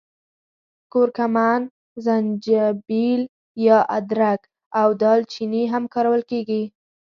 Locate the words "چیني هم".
5.31-5.83